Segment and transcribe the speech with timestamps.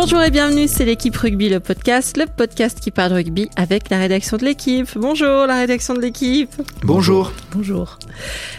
[0.00, 3.98] Bonjour et bienvenue, c'est l'équipe rugby, le podcast, le podcast qui parle rugby avec la
[3.98, 4.88] rédaction de l'équipe.
[4.94, 6.54] Bonjour la rédaction de l'équipe.
[6.84, 7.32] Bonjour.
[7.52, 7.98] Bonjour.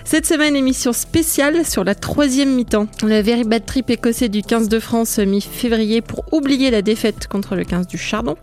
[0.04, 2.88] Cette semaine, émission spéciale sur la troisième mi-temps.
[3.04, 7.56] Le very bad trip écossais du 15 de France mi-février pour oublier la défaite contre
[7.56, 8.36] le 15 du Chardon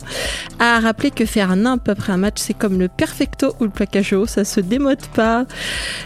[0.58, 3.70] a rappelé que faire un peu après un match, c'est comme le perfecto ou le
[3.70, 5.44] plaquage haut, ça se démode pas.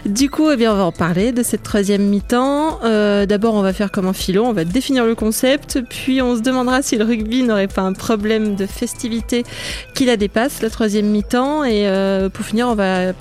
[0.05, 2.79] Du coup, eh bien, on va en parler de cette troisième mi-temps.
[2.83, 6.35] Euh, D'abord, on va faire comme un filon, on va définir le concept, puis on
[6.35, 9.43] se demandera si le rugby n'aurait pas un problème de festivité
[9.93, 11.63] qui la dépasse, la troisième mi-temps.
[11.63, 13.13] Et euh, pour finir, on va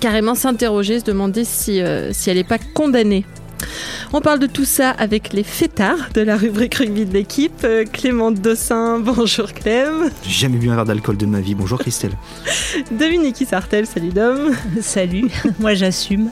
[0.00, 3.24] carrément s'interroger, se demander si, euh, si elle n'est pas condamnée.
[4.12, 7.64] On parle de tout ça avec les fêtards de la rubrique rugby de l'équipe.
[7.64, 10.10] Euh, Clément Dossin, bonjour Clem.
[10.24, 11.54] J'ai jamais bu un verre d'alcool de ma vie.
[11.54, 12.12] Bonjour Christelle.
[12.90, 14.52] Dominique Sartel, salut Dom.
[14.80, 15.30] Salut,
[15.60, 16.30] moi j'assume.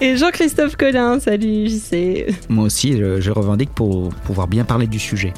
[0.00, 2.26] Et Jean-Christophe Collin, salut JC.
[2.48, 5.32] Moi aussi, je, je revendique pour pouvoir bien parler du sujet.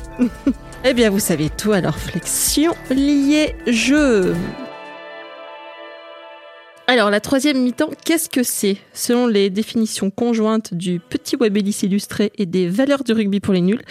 [0.85, 4.35] Eh bien, vous savez tout, alors flexion liée jeu.
[6.93, 8.77] Alors, la troisième mi-temps, qu'est-ce que c'est?
[8.93, 13.61] Selon les définitions conjointes du petit Webélis illustré et des valeurs du rugby pour les
[13.61, 13.83] nuls,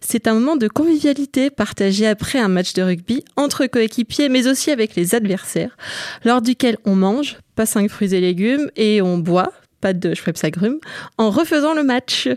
[0.00, 4.70] c'est un moment de convivialité partagé après un match de rugby entre coéquipiers, mais aussi
[4.70, 5.76] avec les adversaires,
[6.24, 10.44] lors duquel on mange, pas cinq fruits et légumes, et on boit, pas de Schweppes
[10.44, 10.78] agrumes,
[11.18, 12.28] en refaisant le match.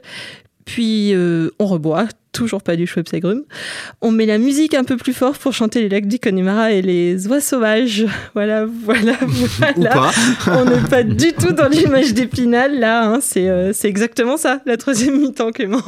[0.65, 2.07] Puis euh, on reboit,
[2.37, 3.43] toujours pas du Schweppes agrumes.
[4.01, 6.81] On met la musique un peu plus fort pour chanter les lacs du Connemara et
[6.81, 8.05] les oies sauvages.
[8.35, 9.13] Voilà, voilà,
[9.75, 10.11] voilà.
[10.47, 13.07] on n'est pas du tout dans l'image d'Épinal, là.
[13.09, 13.19] Hein.
[13.21, 15.81] C'est euh, c'est exactement ça, la troisième mi-temps, Clément.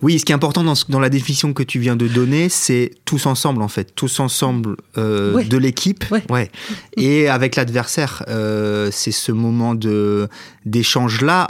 [0.00, 2.48] Oui, ce qui est important dans, ce- dans la définition que tu viens de donner,
[2.48, 5.44] c'est tous ensemble en fait, tous ensemble euh, Ouais.
[5.44, 6.50] de l'équipe, Ouais.
[6.96, 8.24] et avec l'adversaire.
[8.28, 10.28] Euh, c'est ce moment de
[10.66, 11.48] d'échange là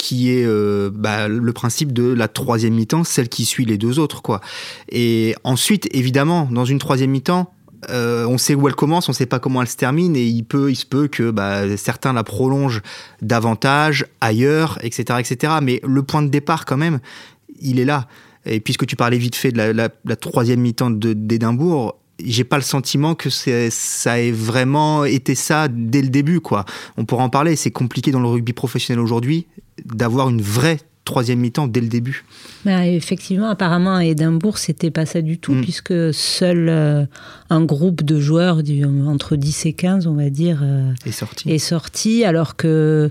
[0.00, 3.98] qui est euh, bah, le principe de la troisième mi-temps, celle qui suit les deux
[3.98, 4.40] autres, quoi.
[4.90, 7.52] Et ensuite, évidemment, dans une troisième mi-temps.
[7.90, 10.42] euh, on sait où elle commence, on sait pas comment elle se termine, et il
[10.44, 12.80] peut, il se peut que bah, certains la prolongent
[13.22, 15.54] davantage ailleurs, etc., etc.
[15.62, 16.98] Mais le point de départ, quand même,
[17.60, 18.06] il est là.
[18.46, 19.72] Et puisque tu parlais vite fait de la,
[20.04, 26.02] la- troisième mi-temps d'Édimbourg, j'ai pas le sentiment que ça ait vraiment été ça dès
[26.02, 26.64] le début, quoi.
[26.96, 27.56] On pourra en parler.
[27.56, 29.46] C'est compliqué dans le rugby professionnel aujourd'hui
[29.84, 32.24] d'avoir une vraie troisième mi-temps dès le début.
[32.64, 35.62] Bah, effectivement, apparemment à Édimbourg, c'était pas ça du tout, Mm.
[35.62, 37.04] puisque seul euh,
[37.48, 41.50] un groupe de joueurs du- entre 10 et 15, on va dire, euh, est sorti.
[41.50, 43.08] est sorti, alors que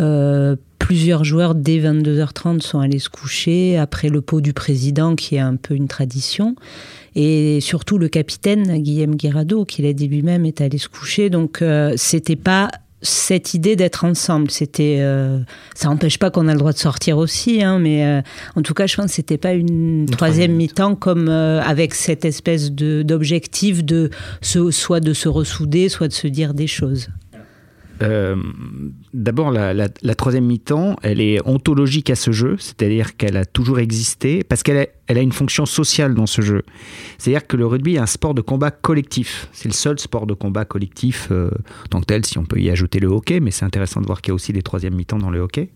[0.00, 5.36] euh, plusieurs joueurs dès 22h30 sont allés se coucher après le pot du président, qui
[5.36, 6.54] est un peu une tradition.
[7.16, 11.30] Et surtout le capitaine Guillaume Guirado, qui l'a dit lui-même, est allé se coucher.
[11.30, 12.70] Donc euh, c'était pas
[13.02, 14.50] cette idée d'être ensemble.
[14.50, 15.38] C'était, euh,
[15.74, 18.22] ça n'empêche pas qu'on a le droit de sortir aussi, hein, mais euh,
[18.56, 21.94] en tout cas, je pense que c'était pas une, troisième troisième mi-temps comme euh, avec
[21.94, 24.10] cette espèce de d'objectif de
[24.42, 27.08] se, soit de se ressouder, soit de se dire des choses.
[28.02, 28.36] Euh,
[29.12, 33.44] D'abord, la, la- la troisième mi-temps, elle est ontologique à ce jeu, c'est-à-dire qu'elle a
[33.44, 36.62] toujours existé, parce qu'elle a, elle a une fonction sociale dans ce jeu.
[37.18, 39.48] C'est-à-dire que le rugby est un sport de combat collectif.
[39.52, 41.50] C'est le seul sport de combat collectif euh,
[41.84, 44.06] en tant que tel, si on peut y ajouter le hockey, mais c'est intéressant de
[44.06, 45.70] voir qu'il y a aussi des troisièmes mi-temps dans le hockey.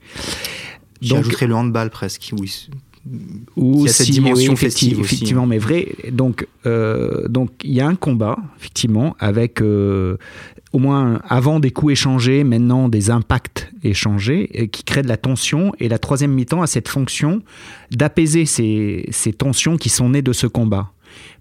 [1.03, 2.31] J'ajouterais le handball presque.
[2.39, 2.69] Oui.
[3.57, 5.15] Ou cette si- dimension oui, festive aussi.
[5.17, 5.89] Effectivement, mais vrai.
[6.11, 10.17] Donc, euh, donc il y a un combat, effectivement, avec euh,
[10.75, 15.17] au moins avant des coups échangés, maintenant des impacts échangés, et qui créent de la
[15.17, 15.73] tension.
[15.79, 17.43] Et la troisième mi-temps a cette fonction
[17.93, 20.91] d'apaiser ces, ces tensions qui sont nées de ce combat.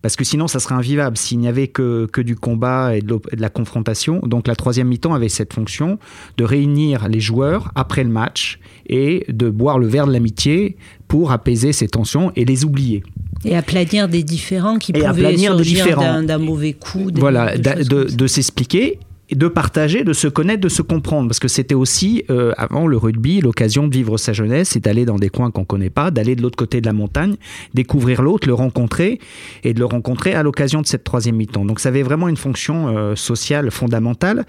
[0.03, 3.09] Parce que sinon, ça serait invivable s'il n'y avait que, que du combat et de,
[3.09, 4.19] l'op- et de la confrontation.
[4.23, 5.97] Donc la troisième mi-temps avait cette fonction
[6.38, 10.77] de réunir les joueurs après le match et de boire le verre de l'amitié
[11.07, 13.01] pour apaiser ces tensions et les oublier.
[13.45, 16.21] Et aplanir des différents qui Et pouvaient surgir différends.
[16.21, 17.09] d'un mauvais coup.
[17.15, 19.00] voilà, de, s'expliquer
[19.31, 21.28] de partager, de se connaître, de se comprendre.
[21.28, 25.06] Parce que c'était aussi, euh, avant le rugby, l'occasion de vivre sa jeunesse et d'aller
[25.06, 27.35] dans des coins qu'on connaît pas, d'aller de l'autre côté de la montagne,
[27.73, 29.19] découvrir l'autre, le rencontrer
[29.63, 31.65] et de le rencontrer à l'occasion de cette troisième mi-temps.
[31.65, 34.45] Donc ça avait vraiment une fonction euh, sociale fondamentale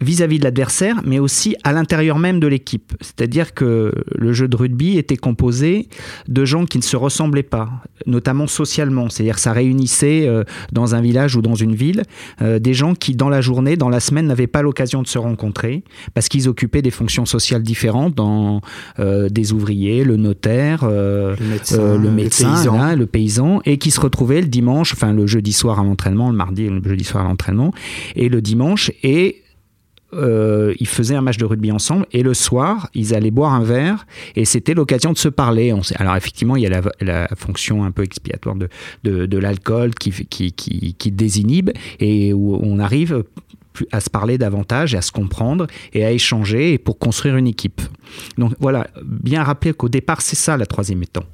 [0.00, 2.92] vis-à-vis de l'adversaire, mais aussi à l'intérieur même de l'équipe.
[3.00, 5.88] C'est-à-dire que le jeu de rugby était composé
[6.28, 7.70] de gens qui ne se ressemblaient pas,
[8.06, 9.08] notamment socialement.
[9.08, 12.02] C'est-à-dire ça réunissait euh, dans un village ou dans une ville
[12.42, 15.18] euh, des gens qui, dans la journée, dans la semaine, n'avaient pas l'occasion de se
[15.18, 15.82] rencontrer
[16.14, 18.60] parce qu'ils occupaient des fonctions sociales différentes dans
[18.98, 22.76] euh, des ouvriers, le notaire, Le médecin, le paysan.
[22.76, 26.30] là, le paysan, et qui se retrouvaient le dimanche, enfin le jeudi soir à l'entraînement,
[26.30, 27.72] le mardi le jeudi soir à l'entraînement,
[28.14, 29.42] et le dimanche, et
[30.16, 33.62] euh, ils faisaient un match de rugby ensemble et le soir, ils allaient boire un
[33.62, 35.72] verre et c'était l'occasion de se parler.
[35.96, 38.68] Alors effectivement, il y a la, fonction un peu expiatoire de,
[39.26, 41.70] de, l'alcool qui, qui, qui, désinhibe
[42.00, 43.24] et où on arrive
[43.92, 47.80] à se parler davantage et à se comprendre et à échanger pour construire une équipe.
[48.38, 51.26] Donc voilà, bien rappeler qu'au départ, c'est ça la troisième étape.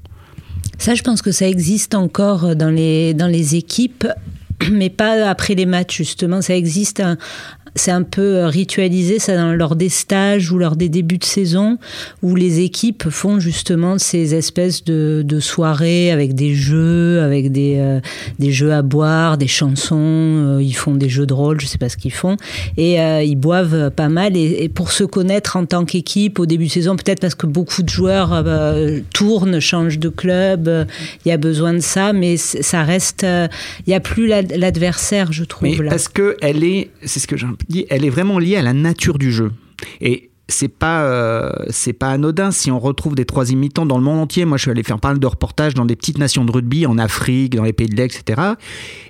[0.78, 4.06] Ça, je pense que ça existe encore dans les, dans les équipes,
[4.70, 6.42] mais pas après les matchs, justement.
[6.42, 7.02] Ça existe
[7.74, 11.24] c'est un peu euh, ritualisé ça dans, lors des stages ou lors des débuts de
[11.24, 11.78] saison
[12.22, 17.76] où les équipes font justement ces espèces de, de soirées avec des jeux, avec des,
[17.78, 18.00] euh,
[18.38, 21.78] des jeux à boire, des chansons, euh, ils font des jeux de rôle, je sais
[21.78, 22.36] pas ce qu'ils font,
[22.76, 26.70] et ils boivent pas mal et, pour se connaître en tant qu'équipe au début de
[26.70, 28.44] saison, peut-être parce que beaucoup de joueurs
[29.12, 30.86] tournent, changent de club,
[31.24, 35.44] il y a besoin de ça, mais ça reste, il n'y a plus l'adversaire, je
[35.44, 35.68] trouve.
[35.68, 37.46] Mais parce que elle est, c'est ce que j'ai
[37.90, 39.52] elle est vraiment liée à la nature du jeu.
[40.00, 44.04] Et c'est pas euh, c'est pas anodin si on retrouve des troisième mi-temps dans le
[44.04, 44.44] monde entier.
[44.44, 46.86] Moi, je suis allé faire pas mal de reportages dans des petites nations de rugby
[46.86, 48.40] en Afrique, dans les pays de l'Est, etc.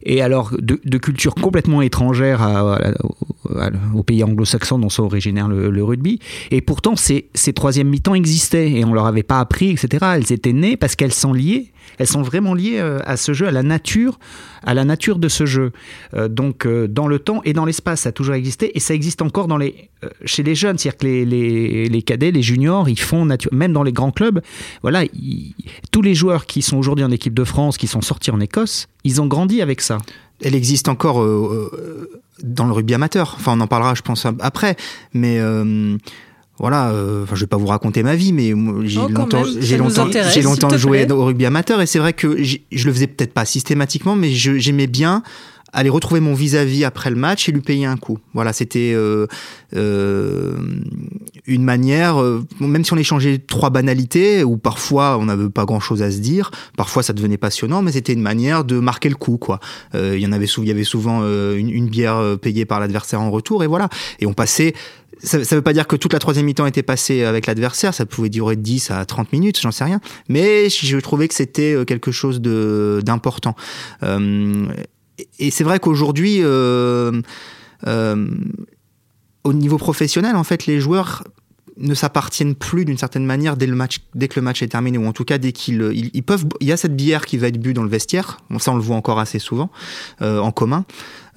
[0.05, 2.43] Et alors de, cultures complètement étrangères
[3.95, 6.19] aux pays anglo-saxons dont sont originaires le, rugby.
[6.51, 10.07] Et pourtant, ces, ces troisième mi-temps existaient et on leur avait pas appris, etc.
[10.17, 13.47] Elles étaient nées parce qu'elles sont liées elles sont vraiment liées euh, à ce jeu,
[13.47, 14.19] à la nature,
[14.63, 15.73] à la nature de ce jeu.
[16.15, 18.95] Euh, donc euh, dans le temps et dans l'espace, ça a toujours existé et ça
[18.95, 19.49] existe encore
[20.25, 24.11] chez les jeunes, c'est-à-dire que les, cadets, les juniors, ils font même dans les grands
[24.11, 24.41] clubs.
[24.83, 25.03] Voilà,
[25.91, 28.89] tous les joueurs qui sont aujourd'hui en équipe de France, qui sont sortis en Écosse,
[29.05, 29.99] ils ont grandi avec ça.
[30.43, 31.25] Elle existe encore
[32.43, 33.35] dans le rugby amateur.
[33.37, 34.77] Enfin, on en parlera, je pense, après.
[35.15, 35.41] Mais
[36.63, 38.55] voilà, euh, enfin, je vais pas vous raconter ma vie, mais
[38.87, 42.41] j'ai oh, longtemps, j'ai longtemps, j'ai longtemps joué au rugby amateur et c'est vrai que
[42.41, 45.25] je le faisais peut-être pas systématiquement, mais j'aimais bien
[45.73, 48.19] aller retrouver mon vis-à-vis après le match et lui payer un coup.
[48.35, 49.27] Voilà, c'était euh,
[49.75, 50.57] euh,
[51.47, 52.17] une manière,
[52.61, 56.51] même si on échangeait trois banalités, ou parfois on n'avait pas grand-chose à se dire,
[56.77, 59.39] parfois ça devenait passionnant, mais c'était une manière de marquer le coup.
[59.39, 59.61] Quoi.
[59.95, 63.67] il y avait, y avait souvent une, une, bière payée par l'adversaire en retour, et
[63.67, 63.89] voilà.
[64.21, 64.75] Et on passait
[65.23, 68.07] ça ne veut pas dire que toute la troisième mi-temps était passée avec l'adversaire, ça
[68.07, 70.01] pouvait durer de 10 à 30 minutes, j'en sais rien.
[70.29, 73.55] Mais je trouvais que c'était euh, quelque chose d'important.
[74.03, 74.67] Euh,
[75.39, 77.21] et c'est vrai qu'aujourd'hui, euh,
[77.87, 78.27] euh,
[79.45, 81.25] au niveau professionnel, en fait, les joueurs
[81.79, 84.99] ne s'appartiennent plus d'une certaine manière dès, le match, dès que le match est terminé,
[84.99, 86.45] ou en tout cas dès qu'ils ils, peuvent.
[86.61, 88.83] Il y a cette bière qui va être bue dans le vestiaire, ça on le
[88.83, 89.71] voit encore assez souvent,
[90.21, 90.85] euh, en commun.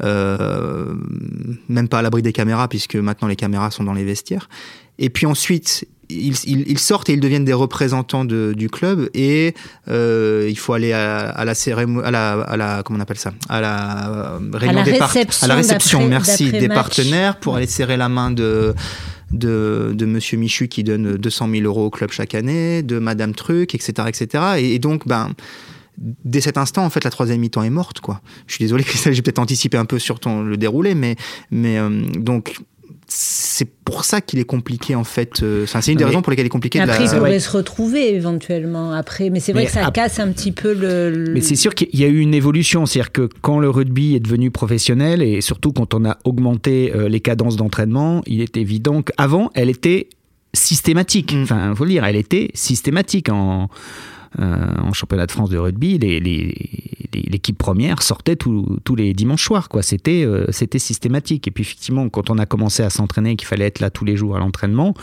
[0.01, 4.49] Même pas à l'abri des caméras, puisque maintenant les caméras sont dans les vestiaires.
[4.97, 9.53] Et puis ensuite, ils, ils, sortent et ils deviennent des représentants de, du club et
[9.87, 13.17] euh, il faut aller à, à la cérémonie, à la, à la, comment on appelle
[13.17, 18.09] ça, à la réunion des à la réception, merci, des partenaires pour aller serrer la
[18.09, 18.73] main de
[19.31, 23.33] de, de Monsieur Michu qui donne 200 000 euros au club chaque année, de Madame
[23.33, 24.43] Truc, etc., etc.
[24.57, 25.31] Et, donc, ben,
[25.97, 28.21] dès cet instant, en fait, la troisième mi-temps est morte, quoi.
[28.47, 31.15] Je suis désolé, j'ai peut-être anticipé un peu sur ton, le déroulé, mais,
[31.51, 32.59] mais euh, donc,
[33.07, 35.43] c'est pour ça qu'il est compliqué en fait.
[35.43, 36.79] Euh, c'est une des raisons pour lesquelles il est compliqué.
[36.79, 37.13] Après, de la...
[37.13, 38.91] il pourrait se retrouver éventuellement.
[38.93, 41.31] Après, mais c'est vrai que ça casse un petit peu le.
[41.33, 44.19] Mais c'est sûr qu'il y a eu une évolution, c'est-à-dire que quand le rugby est
[44.19, 49.03] devenu professionnel et surtout quand on a augmenté euh, les cadences d'entraînement, il est évident
[49.03, 50.09] qu'avant, elle était
[50.53, 51.33] systématique.
[51.33, 51.43] Mm.
[51.43, 53.69] Enfin, il faut le dire, elle était systématique en
[54.39, 55.97] euh, en championnat de France de rugby,
[57.13, 59.69] l'équipe première sortait tous les dimanches soirs.
[59.73, 61.47] Euh, c'était systématique.
[61.47, 64.17] Et puis effectivement, quand on a commencé à s'entraîner, qu'il fallait être là tous les
[64.17, 64.93] jours à l'entraînement,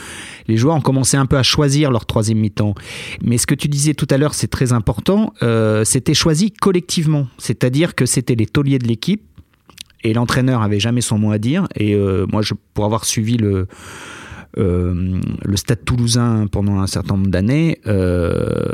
[0.48, 2.74] les joueurs ont commencé un peu à choisir leur troisième mi-temps.
[3.22, 7.26] Mais ce que tu disais tout à l'heure, c'est très important, euh, c'était choisi collectivement.
[7.38, 9.22] C'est-à-dire que c'était les tauliers de l'équipe
[10.04, 11.68] et l'entraîneur avait jamais son mot à dire.
[11.76, 11.96] Et
[12.30, 12.42] moi,
[12.74, 13.68] pour avoir suivi le
[14.58, 18.66] euh, le Stade Toulousain pendant un certain nombre d'années, euh,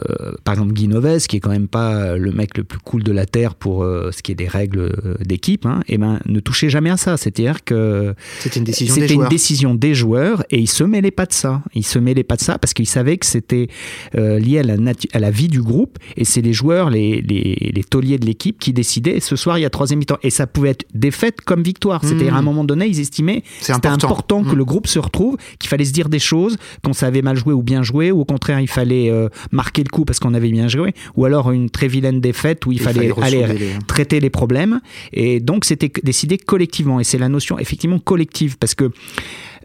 [0.44, 3.12] par exemple Guy Novès, qui est quand même pas le mec le plus cool de
[3.12, 4.92] la terre pour euh, ce qui est des règles
[5.24, 7.16] d'équipe, hein, et eh ben ne touchait jamais à ça.
[7.16, 9.22] C'est-à-dire que c'était une décision des joueurs.
[9.22, 11.62] une décision des joueurs et il se mêlait pas de ça.
[11.74, 13.68] Il se mêlait pas de ça parce qu'il savait que c'était
[14.14, 14.76] lié à la,
[15.12, 18.58] à la vie du groupe et c'est les joueurs, les, les, les tauliers de l'équipe
[18.58, 19.20] qui décidaient.
[19.20, 22.04] Ce soir, il y a troisième mi-temps et ça pouvait être défaite comme victoire.
[22.04, 24.58] C'est-à-dire à un moment donné, ils estimaient c'était important, important que mmh.
[24.58, 27.62] le groupe se retrouve, qu'il fallait se dire des choses, qu'on savait mal jouer ou
[27.62, 30.68] bien jouer, ou au contraire, il fallait euh, marquer le coup parce qu'on avait bien
[30.68, 33.44] joué, ou alors une très vilaine défaite où il, fallait, aller
[33.86, 34.80] traiter les problèmes.
[35.12, 37.00] Et donc, c'était décidé collectivement.
[37.00, 38.90] Et c'est la notion effectivement collective parce que.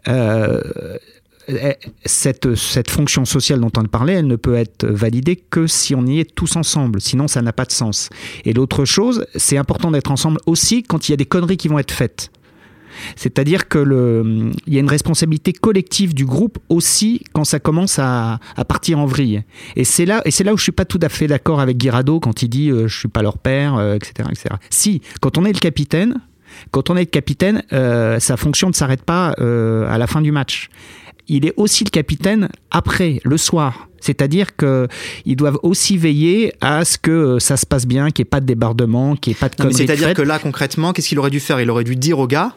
[0.08, 0.60] Euh,
[2.04, 6.06] cette, cette fonction sociale dont on parlait, elle ne peut être validée que si on
[6.06, 8.08] y est tous ensemble, sinon ça n'a pas de sens.
[8.44, 11.68] Et l'autre chose, c'est important d'être ensemble aussi quand il y a des conneries qui
[11.68, 12.30] vont être faites.
[13.16, 17.98] C'est-à-dire que le, il y a une responsabilité collective du groupe aussi quand ça commence
[17.98, 19.42] à, à partir en vrille.
[19.76, 21.76] Et c'est là, et c'est là où je suis pas tout à fait d'accord avec
[21.76, 24.56] Guirado quand il dit euh, je suis pas leur père, euh, etc., etc.
[24.70, 26.20] Si, quand on est le capitaine,
[26.70, 30.20] quand on est le capitaine, euh, sa fonction ne s'arrête pas euh, à la fin
[30.20, 30.68] du match.
[31.26, 33.88] Il est aussi le capitaine après, le soir.
[34.00, 38.30] C'est-à-dire qu'ils doivent aussi veiller à ce que ça se passe bien, qu'il n'y ait
[38.30, 41.18] pas de débordement, qu'il n'y ait pas de conneries C'est-à-dire que là, concrètement, qu'est-ce qu'il
[41.18, 41.60] aurait dû faire?
[41.60, 42.54] Il aurait dû dire aux gars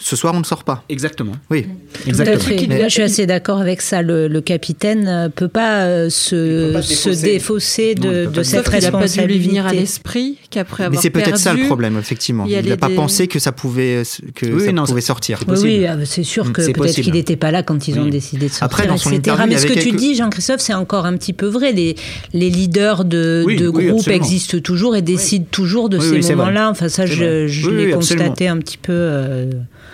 [0.00, 0.84] ce soir, on ne sort pas.
[0.88, 1.32] Exactement.
[1.50, 1.62] Oui.
[1.64, 1.68] Tout
[2.06, 2.38] à Exactement.
[2.38, 2.56] fait.
[2.56, 4.00] qu'il Là, doit- je suis assez d'accord avec ça.
[4.02, 7.94] Le, le capitaine ne peut pas euh, se, peut pas se se défausser.
[7.94, 9.48] défausser Non, il de, de cette qu'il n'a pas dû lui responsabilité.
[9.48, 12.44] venir à l'esprit qu'après Mais avoir c'est peut-être ça le problème, effectivement.
[12.46, 14.02] il Il n'a pas des- pensé que ça pouvait,
[14.36, 15.40] que Oui, ça non, pouvait sortir.
[15.48, 18.10] Oui, ah, c'est sûr que C'est peut-être qu'il n'était pas là quand ils ont Oui.
[18.10, 19.36] décidé de sortir, Après, dans son etc.
[19.48, 21.72] Mais il ce que tu dis, Jean-Christophe, c'est encore un petit peu vrai.
[21.72, 21.96] Les,
[22.34, 24.24] les leaders de, Oui, de oui, groupes absolument.
[24.24, 26.70] existent toujours et décident toujours de ces moments-là.
[26.70, 29.50] Enfin, ça, je, l'ai constaté un petit peu euh,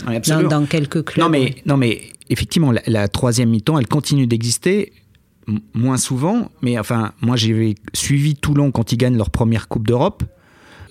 [0.09, 1.25] Oui, dans, quelques clubs.
[1.25, 4.93] Non mais, non mais effectivement, la, la troisième mi-temps, elle continue d'exister,
[5.75, 10.23] moins souvent, mais enfin, moi j'ai suivi Toulon quand ils gagnent leur première Coupe d'Europe.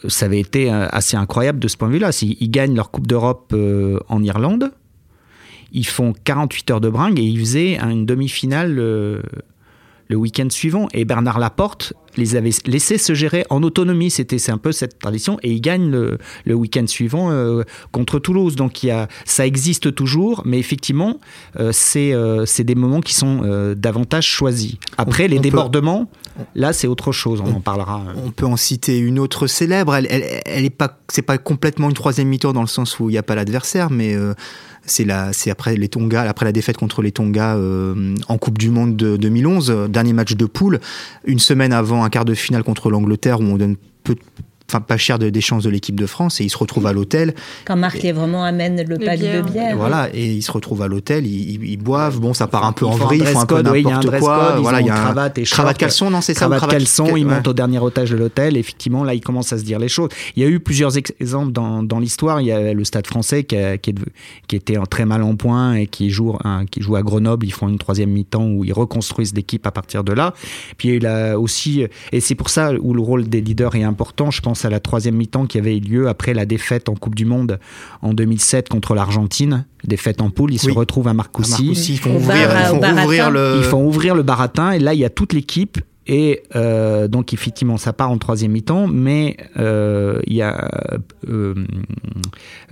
[0.08, 2.12] Ça avait été euh, assez incroyable de ce point de vue-là.
[2.12, 4.72] S'ils ils gagnent leur Coupe d'Europe euh, en Irlande,
[5.72, 9.22] ils font 48 heures de bringue et ils faisaient une demi-finale euh,
[10.08, 10.88] le week-end suivant.
[10.94, 14.12] Et Bernard Laporte les avait laissés se gérer en autonomie.
[14.12, 15.40] C'était c'est un peu cette tradition.
[15.44, 18.56] Et ils gagnent le, le week-end suivant euh, contre Toulouse.
[18.56, 21.20] Donc il y a, ça existe toujours, mais effectivement,
[21.60, 24.76] euh, c'est euh, des moments qui sont euh, davantage choisis.
[24.98, 26.10] Après, On- les on peut- débordements,
[26.56, 27.42] là, c'est autre chose.
[27.42, 28.04] On On- en parlera.
[28.24, 29.96] On peut en citer une autre célèbre.
[29.96, 33.10] Elle, elle, elle est pas, c'est pas complètement une troisième mi-temps dans le sens où
[33.10, 34.16] il n'y a pas l'adversaire, mais
[34.86, 38.96] c'est après les Tonga, après la défaite contre les Tonga euh, en Coupe du Monde
[38.96, 40.80] de 2011, euh, dernier match de poule,
[41.26, 44.16] une semaine avant un quart de finale contre l'Angleterre où on donne peu,
[44.74, 46.94] enfin pas cher de, des chances de l'équipe de France et il se retrouve à
[46.94, 47.34] l'hôtel.
[47.66, 49.78] Quand Marc vraiment amène le pack de bière.
[49.78, 52.20] Voilà, et ils se retrouvent à l'hôtel, ils, ils- ils boivent.
[52.20, 53.84] Bon, ça part un peu Ils en vrille, ils font un peu code, oui, il
[53.84, 54.52] y a un n'importe dress quoi.
[54.54, 56.48] code, voilà, il y a un cravate et cravate caleçon, non, c'est ça.
[56.48, 57.34] Cravate caleçon, cal- ils ouais.
[57.36, 58.58] montent au dernier étage de l'hôtel.
[58.58, 60.10] Effectivement, là, ils commencent à se dire les choses.
[60.36, 62.42] Il y a eu plusieurs ex- exemples dans, dans l'histoire.
[62.42, 63.96] Il y a le Stade français qui, a- qui, est,
[64.48, 66.36] qui était en très mal en point et qui joue,
[66.72, 67.46] qui joue à Grenoble.
[67.46, 70.34] Ils font une troisième mi-temps où ils reconstruisent l'équipe à partir de là.
[70.78, 73.42] Puis il y a eu là aussi, et c'est pour ça où le rôle des
[73.42, 74.32] leaders est important.
[74.32, 77.16] Je pense à la troisième mi-temps qui avait eu lieu après la défaite en Coupe
[77.16, 77.60] du Monde
[78.02, 79.66] en 2007 contre l'Argentine.
[79.84, 81.52] Défaite en poule, ils se retrouvent à À Marcoussis.
[81.66, 83.02] Marcoussis, ils font Au ouvrir, bar- ils font au baratin.
[83.02, 83.56] rouvrir le.
[83.58, 87.34] Ils font ouvrir le baratin et là il y a toute l'équipe et euh, donc
[87.34, 90.70] effectivement ça part en troisième mi-temps mais euh, il y a
[91.30, 91.54] euh,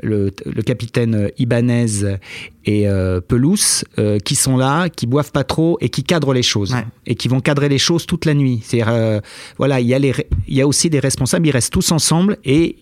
[0.04, 2.18] le, le capitaine Ibanez
[2.66, 2.88] et
[3.28, 3.84] Pelouse
[4.26, 6.86] qui sont là, qui boivent pas trop et qui cadrent les choses Ouais.
[7.08, 8.60] et qui vont cadrer les choses toute la nuit.
[8.64, 8.82] C'est
[9.58, 10.14] voilà il y a les
[10.48, 12.76] il y a aussi des responsables, ils restent tous ensemble et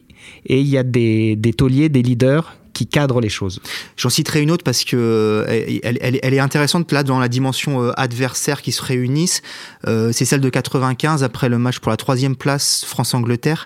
[0.46, 3.60] et il y a des, des tauliers, des leaders qui cadrent les choses.
[3.98, 7.92] J'en citerai une autre parce que euh, elle est intéressante là dans la dimension euh,
[7.98, 9.42] adversaire qui se réunissent.
[9.86, 13.66] Euh, c'est celle de 95 après le match pour la troisième place France-Angleterre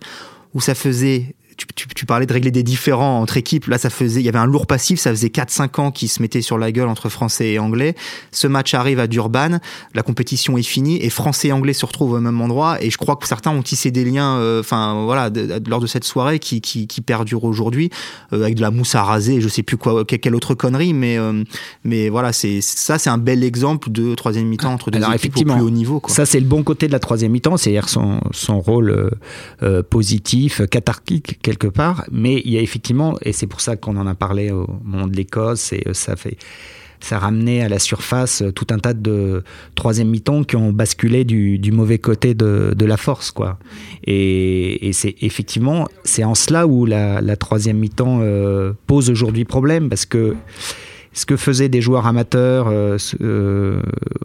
[0.56, 1.36] où ça faisait.
[1.58, 3.68] Tu, tu- tu parlais de régler des différends entre équipes.
[3.68, 5.00] Là, ça faisait, il y avait un lourd passif.
[5.00, 7.96] Ça faisait 4-5 ans qu'ils se mettaient sur la gueule entre Français et Anglais.
[8.32, 9.60] Ce match arrive à Durban.
[9.94, 12.82] La compétition est finie et Français et Anglais se retrouvent au même endroit.
[12.84, 15.80] Et je crois que certains ont tissé des liens, euh, enfin voilà, de- de- lors
[15.80, 17.90] de cette soirée qui, qui, qui perdure aujourd'hui
[18.34, 19.40] euh, avec de la mousse à raser.
[19.42, 21.44] Je sais plus quoi, que- quelle autre connerie, mais euh,
[21.84, 25.22] mais voilà, c'est ça, c'est un bel exemple de troisième mi-temps entre deux Alors, équipes
[25.22, 26.00] au effectivement, plus haut niveau.
[26.00, 26.14] Quoi.
[26.14, 29.10] Ça, c'est le bon côté de la troisième mi-temps, c'est-à-dire son, son rôle euh,
[29.64, 32.06] euh, positif, cathartique quelque part.
[32.12, 35.06] Mais il y a effectivement, et c'est pour ça qu'on en a parlé au moment
[35.06, 36.38] de l'Écosse, et euh, ça fait.
[37.00, 39.44] Ça ramenait à la surface euh, tout un tas de
[39.76, 43.60] troisième mi-temps qui ont basculé du, du mauvais côté de, de la force, quoi.
[44.08, 49.44] Et, et c'est effectivement, c'est en cela où la, la troisième mi-temps euh, pose aujourd'hui
[49.44, 50.36] problème, parce que
[51.14, 53.82] ce que faisaient des joueurs amateurs euh, euh,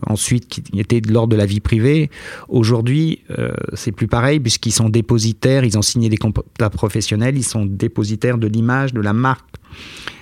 [0.06, 2.10] ensuite qui étaient de l'ordre de la vie privée,
[2.48, 7.44] aujourd'hui euh, c'est plus pareil puisqu'ils sont dépositaires, ils ont signé des contrats professionnels, ils
[7.44, 9.44] sont dépositaires de l'image, de la marque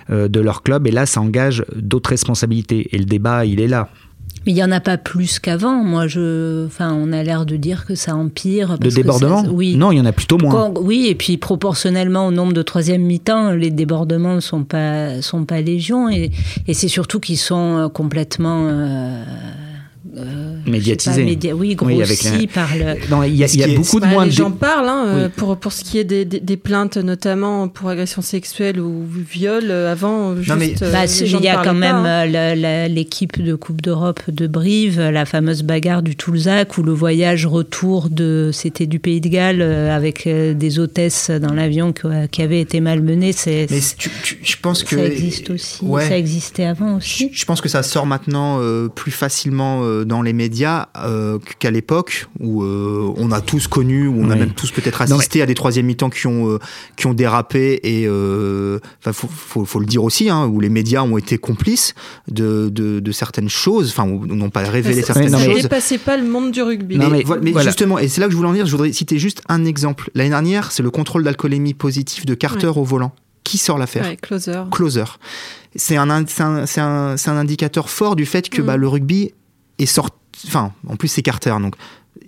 [0.09, 3.89] de leur club et là ça engage d'autres responsabilités et le débat il est là.
[4.47, 5.83] Mais il n'y en a pas plus qu'avant.
[5.83, 8.75] Moi, je, enfin, on a l'air de dire que ça empire.
[8.75, 9.75] De parce que débordement ça- Oui.
[9.77, 10.53] Non, il y en a plutôt moins.
[10.53, 15.21] Quand- oui, et puis proportionnellement au nombre de troisième mi-temps, les débordements ne sont pas,
[15.21, 16.09] sont pas légion.
[16.09, 16.31] Et,
[16.69, 19.23] et c'est surtout qu'ils sont euh, complètement euh,
[20.17, 21.23] euh, Médiatisé.
[21.25, 23.11] pas, oui, grossi Oui, avec la- par le.
[23.11, 24.37] Non, il y a, il y beaucoup de Bah, moins les de.
[24.37, 25.33] gens parlent hein, euh, Oui.
[25.37, 29.65] pour, pour ce qui est des, des- des plaintes, notamment pour agression sexuelle ou viol.
[29.71, 32.27] euh, Avant, juste, mais- euh, Bah, il y a quand même hein.
[32.89, 38.09] l'équipe de Coupe d'Europe de Brive, la fameuse bagarre du Toulzac, où le voyage retour
[38.11, 43.33] de, c'était du Pays de Galles avec des hôtesses dans l'avion qui, avaient été malmenées.
[43.33, 45.85] C'est, Mais tu- tu- je pense que ça existe aussi.
[45.85, 46.09] Ouais.
[46.09, 47.31] Ça existait avant Je aussi.
[47.33, 51.71] je pense que ça sort maintenant euh, plus facilement euh, dans les médias euh, qu'à
[51.71, 55.43] l'époque où euh, on a tous connu, où on a même tous peut-être Non, assisté
[55.43, 56.59] à des troisième mi-temps qui ont euh,
[56.97, 60.69] qui ont dérapé et euh, enfin faut, faut, faut le dire aussi, hein, où les
[60.69, 61.95] médias ont été complices
[62.29, 65.53] de, de, de certaines choses, enfin ou n'ont pas révélé Ça- certaines non, ça mais-
[65.55, 65.63] choses.
[65.63, 66.99] dépassait pas le monde du rugby.
[66.99, 67.69] Mais, Non, mais voilà, mais voilà.
[67.69, 70.11] justement, et c'est là que je voulais en venir, je voudrais citer juste un exemple.
[70.15, 73.13] L'année dernière, c'est le contrôle d'alcoolémie positif de Carter au volant.
[73.45, 74.61] Qui sort l'affaire Ouais, closer.
[74.73, 75.05] closer.
[75.77, 78.67] C'est un, un, c'est un, un indicateur fort du fait que Mm.
[78.67, 79.35] bah, le rugby
[79.79, 80.17] est sorti.
[80.47, 81.77] Enfin, en plus, c'est Carter, donc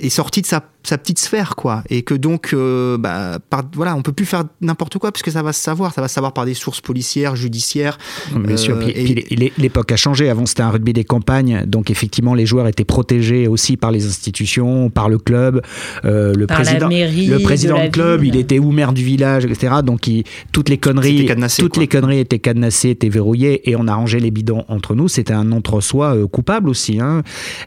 [0.01, 1.83] est sorti de sa, sa petite sphère, quoi.
[1.91, 5.43] Et que donc, euh, bah, par, voilà, on peut plus faire n'importe quoi puisque ça
[5.43, 5.93] va se savoir.
[5.93, 7.99] Ça va se savoir par des sources policières, judiciaires.
[8.35, 8.79] Bien Euh, sûr.
[8.79, 10.31] Puis, et- puis l'é- l'é- l'époque a changé.
[10.31, 11.65] Avant, c'était un rugby des campagnes.
[11.67, 15.63] Donc, effectivement, les joueurs étaient protégés aussi par les institutions, par le club.
[16.05, 18.35] Euh, le Par la président, mairie le président de la du club, ville.
[18.35, 19.77] il était ou maire du village, etc.
[19.85, 21.81] Donc, il- toutes les conneries, cadenassé, toutes quoi.
[21.83, 25.09] les conneries étaient cadenassées, étaient verrouillées, et on a rangé les bidons entre nous.
[25.09, 27.01] C'était un entre-soi euh, coupable aussi.
[27.01, 27.23] hein.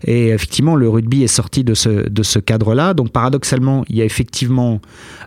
[0.05, 2.93] Et effectivement, le rugby est sorti de ce, de ce cadre-là.
[2.93, 4.81] Donc, paradoxalement, il y a effectivement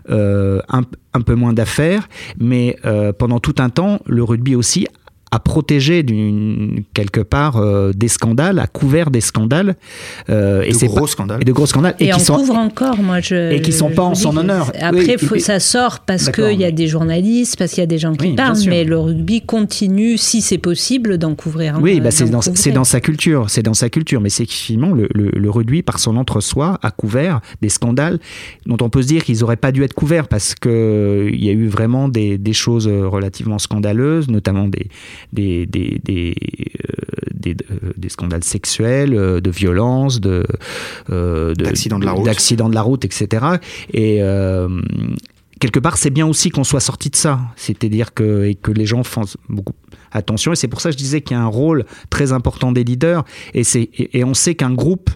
[0.09, 0.81] euh, un,
[1.13, 2.07] un peu moins d'affaires,
[2.39, 4.87] mais euh, pendant tout un temps, le rugby aussi
[5.35, 9.75] a protégé d'une quelque part euh, des scandales, a couvert des scandales
[10.29, 11.41] euh, et de c'est gros pas- scandales.
[11.41, 13.51] et de gros scandales Et, qui on sont couvre encore, moi je.
[13.51, 14.71] et qui sont pas en son honneur.
[14.79, 17.83] Après, Oui, faut- et- ça sort parce qu'il y a des journalistes, parce qu'il y
[17.83, 21.77] a des gens qui Oui, parlent, mais le rugby continue, si c'est possible, d'en couvrir.
[21.81, 22.57] Oui, bah c'est dans, couvrir.
[22.57, 25.81] c'est dans sa culture, c'est dans sa culture, mais c'est effectivement le, le, le rugby
[25.81, 28.19] par son entre-soi a couvert des scandales
[28.65, 31.43] dont on peut se dire qu'ils n'auraient pas dû être couverts parce que euh, il
[31.43, 34.87] y a eu vraiment des, des choses relativement scandaleuses, notamment des
[35.33, 40.45] des des des, euh, des, euh, des scandales sexuels, euh, de violences, de
[41.09, 42.25] de- D'accidents de la route.
[42.25, 43.45] d'accidents de la route, etc.
[43.93, 44.19] Et
[45.59, 48.85] quelque part, c'est bien aussi qu'on soit sorti de ça, c'est-à-dire que et que les
[48.85, 49.73] gens fassent beaucoup
[50.11, 50.53] attention.
[50.53, 52.83] Et c'est pour ça que je disais qu'il y a un rôle très important des
[52.83, 53.23] leaders.
[53.53, 55.09] Et, c'est, et, et on sait qu'un groupe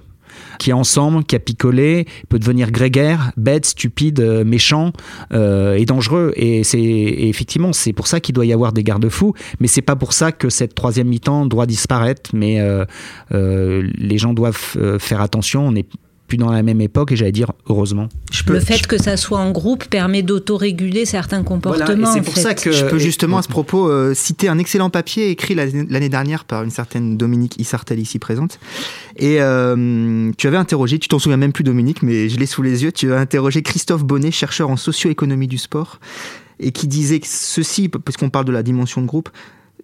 [0.59, 4.91] qui est ensemble, qui a picolé, peut devenir grégaire, bête, stupide, euh, méchant
[5.33, 6.33] euh, et dangereux.
[6.35, 9.33] Et c'est effectivement, c'est pour ça qu'il doit y avoir des garde-fous.
[9.59, 12.29] Mais c'est pas pour ça que cette troisième mi-temps doit disparaître.
[12.33, 12.85] Mais euh,
[13.31, 15.71] euh, les gens doivent faire attention.
[16.29, 18.07] Plus dans la même époque et j'allais dire heureusement.
[18.31, 21.85] Je peux, Le fait que ça soit en groupe permet d'autoréguler certains comportements.
[21.95, 22.41] Voilà, c'est pour fait.
[22.41, 25.55] ça que Je peux et- justement à ce propos euh, citer un excellent papier écrit
[25.55, 28.59] l'année l'année dernière par une certaine Dominique Issartel ici présente.
[29.17, 32.61] Et euh, tu avais interrogé, tu t'en souviens même plus Dominique, mais je l'ai sous
[32.61, 35.99] les yeux, tu as interrogé Christophe Bonnet, chercheur en socio-économie du sport,
[36.59, 39.29] et qui disait que ceci, parce qu'on parle de la dimension de groupe,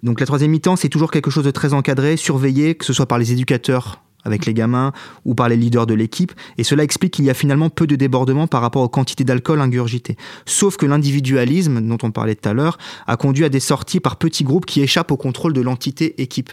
[0.03, 3.07] donc la troisième mi-temps, c'est toujours quelque chose de très encadré, surveillé, que ce soit
[3.07, 4.91] par les éducateurs avec les gamins
[5.23, 7.95] ou par les leaders de l'équipe, et cela explique qu'il y a finalement peu de
[7.95, 10.17] débordements par rapport aux quantités d'alcool ingurgitées.
[10.45, 14.17] Sauf que l'individualisme, dont on parlait tout à l'heure, a conduit à des sorties par
[14.17, 16.51] petits groupes qui échappent au contrôle de l'entité équipe.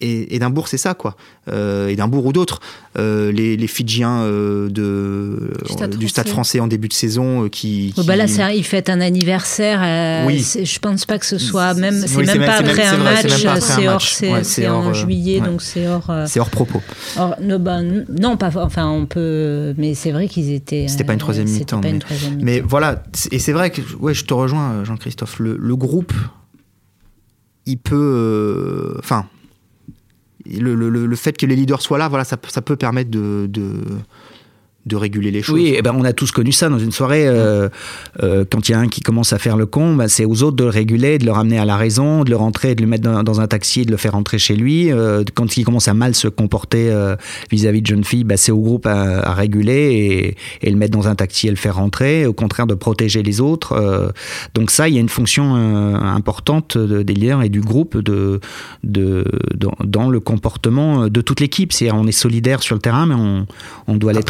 [0.00, 1.16] Et Édimbourg, c'est ça, quoi.
[1.50, 2.60] Euh, Édimbourg ou d'autres.
[2.98, 6.60] Euh, les, les Fidjiens euh, de, Du Stade du Stade français.
[6.60, 7.92] en début de saison euh, qui.
[7.96, 10.24] Oh, bah là, qui- c'est- il fête un anniversaire.
[10.26, 10.38] Oui.
[10.62, 12.04] Je pense pas que ce soit même.
[12.06, 13.26] C'est même pas après un match.
[13.60, 14.00] C'est hors.
[14.44, 15.46] C'est en juillet, ouais.
[15.48, 16.10] donc c'est hors.
[16.26, 16.80] C'est hors propos.
[17.16, 18.50] hors- no, bah, non, pas.
[18.56, 19.74] Enfin, on peut.
[19.78, 20.86] Mais c'est vrai qu'ils étaient.
[20.86, 21.98] C'était pas une troisième mi-temps, mais-.
[22.40, 25.40] Mais voilà, et c'est vrai que ouais, je te rejoins, Jean-Christophe.
[25.40, 26.12] Le, le groupe,
[27.66, 29.26] il peut, enfin,
[30.48, 33.46] le, le- le- fait que les leaders soient là, voilà, ça, ça peut permettre de,
[33.48, 33.82] de,
[34.88, 35.54] de réguler les choses.
[35.54, 37.26] Oui, eh ben on a tous connu ça dans une soirée.
[37.28, 37.68] euh,
[38.22, 40.42] euh, quand il y a un qui commence à faire le con, ben, c'est aux
[40.42, 42.88] autres de le réguler, de le ramener à la raison, de le rentrer, de le
[42.88, 44.90] mettre dans, dans un taxi, de le faire rentrer chez lui.
[44.90, 46.90] Euh, quand il commence à mal se comporter
[47.50, 50.92] vis-à-vis de jeunes filles, ben, c'est au groupe à, à réguler et, et le mettre
[50.98, 52.26] dans un taxi et le faire rentrer.
[52.26, 54.12] Au contraire, de protéger les autres.
[54.54, 58.40] Donc ça, il y a une fonction importante de- des leaders et du groupe de,
[58.84, 59.24] de,
[59.54, 61.72] dans, dans le comportement de toute l'équipe.
[61.72, 63.46] C'est on est solidaire sur le terrain, mais on,
[63.86, 64.22] on doit les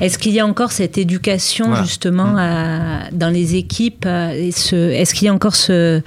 [0.00, 1.82] Est-ce qu'il y a encore cette éducation Voilà.
[1.84, 6.00] justement à- dans les équipes Est-ce qu'il y a encore ce,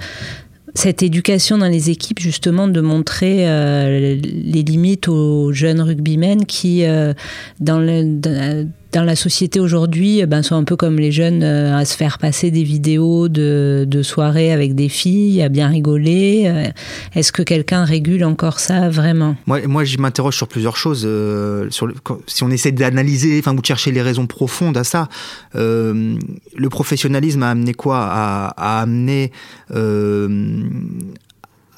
[0.74, 6.84] cette éducation dans les équipes justement de montrer euh, les limites aux jeunes rugbymen qui,
[6.84, 7.14] euh,
[7.60, 11.84] dans, le, dans, dans la société aujourd'hui ben, sont un peu comme les jeunes à
[11.84, 16.70] se faire passer des vidéos de, de soirées avec des filles, à bien rigoler.
[17.14, 19.36] Est-ce que quelqu'un régule encore ça vraiment?
[19.46, 21.04] Moi, moi je m'interroge sur plusieurs choses.
[21.04, 21.94] le,
[22.26, 25.08] si on essaie d'analyser, enfin, ou de les raisons profondes à ça,
[25.54, 27.98] le professionnalisme a amené quoi?
[28.00, 29.30] A, amené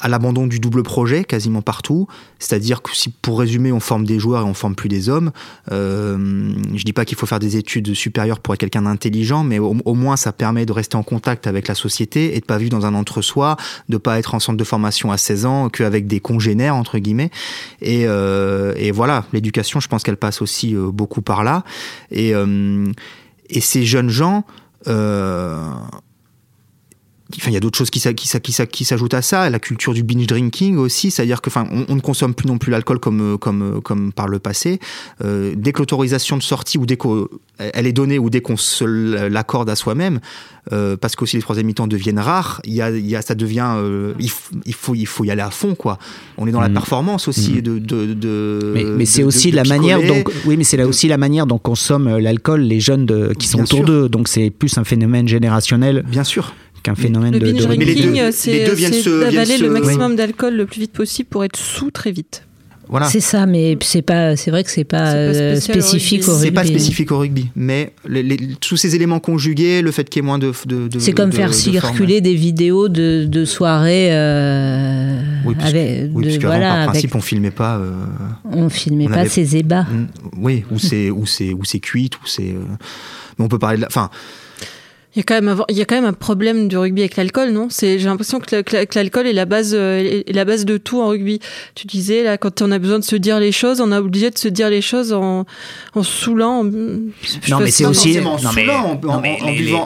[0.01, 2.07] à l'abandon du double projet quasiment partout.
[2.39, 5.33] C'est-à-dire que si, pour résumer, on forme des joueurs et on forme plus des hommes,
[5.73, 9.59] euh, je dis pas qu'il faut faire des études supérieures pour être quelqu'un d'intelligent, mais
[9.59, 12.71] au, moins ça permet de rester en contact avec la société et de pas vivre
[12.71, 13.57] dans un entre-soi,
[13.89, 17.31] de pas être en centre de formation à 16 ans qu'avec des congénères entre guillemets.
[17.81, 21.65] Et, euh, et voilà, l'éducation, je pense qu'elle passe aussi euh, beaucoup par là.
[22.11, 22.87] Et, euh,
[23.51, 24.45] et ces jeunes gens
[24.87, 25.71] euh,
[27.37, 29.93] Enfin, il y a d'autres choses qui, qui, qui, qui s'ajoutent à ça, la culture
[29.93, 33.37] du binge drinking aussi, c'est-à-dire que, enfin, on, ne consomme plus non plus l'alcool comme,
[33.37, 34.81] comme, comme par le passé.
[35.23, 38.85] Euh, dès que l'autorisation de sortie ou dès qu'elle est donnée ou dès qu'on se
[39.29, 40.21] l'accorde à soi-même,
[40.73, 43.35] euh, parce qu'aussi les troisième mi-temps deviennent rares, il y a, il y a, ça
[43.35, 45.99] devient, euh, il, faut, il faut y aller à fond, quoi.
[46.39, 46.75] On est dans la mmh.
[46.75, 47.61] performance aussi mmh.
[47.61, 51.09] de, de, de, Mais, mais c'est aussi la manière, donc, oui, mais c'est là aussi
[51.09, 54.09] la manière dont consomment l'alcool les jeunes qui sont autour d'eux.
[54.09, 56.05] Donc c'est plus un phénomène générationnel.
[56.09, 60.81] Bien sûr qu'un phénomène le de, binge drinking, c'est d'avaler le maximum d'alcool le plus
[60.81, 62.45] vite possible pour être sous très vite.
[62.91, 63.07] Voilà.
[63.07, 66.47] C'est ça, mais c'est pas, c'est vrai que c'est pas, pas euh, spécifique au rugby.
[66.47, 70.25] C'est pas spécifique au rugby, mais les, tous ces éléments conjugués, le fait qu'il y
[70.25, 74.09] ait moins de, de, c'est comme faire circuler des vidéos de, de soirées.
[74.13, 77.77] Euh, oui, puisque, avec, oui, voilà, par principe, on filmait pas.
[77.77, 77.91] Euh,
[78.51, 79.87] on filmait pas ces ébats.
[80.39, 82.53] Oui, ou c'est ou c'est ou c'est cuite, ou c'est.
[82.53, 82.65] Euh,
[83.39, 84.09] mais on peut parler de, enfin.
[85.19, 87.17] Il y, a quand même, il y a quand même un problème du rugby avec
[87.17, 87.67] l'alcool, non?
[87.71, 88.63] C'est, j'ai l'impression que,
[88.95, 91.41] l'alcool est la base, est la base de tout en rugby.
[91.75, 94.31] Tu disais là, quand on a besoin de se dire les choses, on a obligé
[94.31, 95.45] de se dire les choses en,
[95.97, 96.63] en saoulant.
[96.63, 97.11] non,
[97.59, 99.01] mais c'est aussi en, saoulant,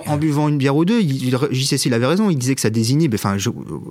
[0.06, 1.00] en, buvant, une bière ou deux.
[1.00, 2.28] JCC, il avait raison.
[2.28, 3.08] Il disait que ça désignait.
[3.14, 3.38] Enfin,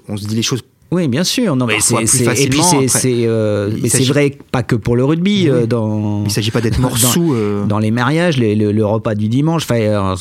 [0.08, 0.62] on se dit les choses
[0.94, 1.56] oui, bien sûr.
[1.56, 2.04] Non, mais c'est
[2.44, 5.48] et puis c'est euh, c'est vrai pas que pour le rugby.
[5.48, 7.66] Euh, dans, il s'agit pas d'être mort sous euh.
[7.66, 9.66] dans les mariages, le, repas du dimanche.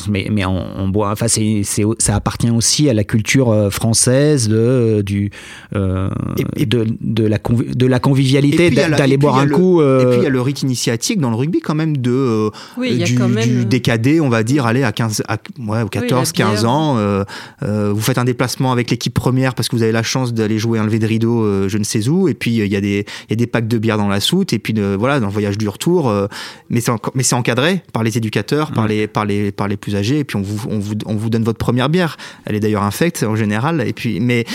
[0.09, 1.11] mais mais on, boit.
[1.11, 1.63] Enfin, c'est
[1.99, 5.31] ça appartient aussi à la culture française de du
[5.75, 9.81] et, de, de la de la convivialité d'aller boire un coup.
[9.81, 13.65] Et puis il y a le rite initiatique dans le rugby quand même de du,
[13.65, 17.25] décadé, on va dire, aller à 15 à, ouais, 14, 15 ans.
[17.61, 20.79] vous faites un déplacement avec l'équipe première parce que vous avez la chance d'aller jouer
[20.79, 22.81] un lever de rideau euh, je ne sais où, et puis euh, il y, a
[22.81, 25.31] des, y a des packs de bière dans la soute, et puis voilà, dans le
[25.31, 26.27] voyage du retour, euh,
[26.69, 30.23] mais c'est encadré par les éducateurs, par, les, par, les, par les plus âgés, et
[30.23, 32.17] puis on vous, on vous, on vous donne votre première bière.
[32.45, 34.45] Elle est d'ailleurs infecte en général, et puis, mais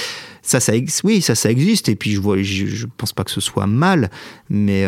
[0.43, 1.89] ça, ça, oui, ça, ça existe.
[1.89, 4.11] Et puis, je vois, je, pense pas que ce soit mal,
[4.49, 4.87] mais